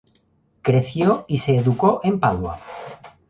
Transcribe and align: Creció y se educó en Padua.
Creció 0.63 1.25
y 1.27 1.37
se 1.37 1.57
educó 1.57 2.01
en 2.03 2.19
Padua. 2.19 2.59